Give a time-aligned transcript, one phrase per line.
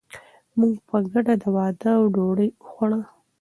[0.59, 2.99] موږ په ګډه د واده ډوډۍ وخوړه.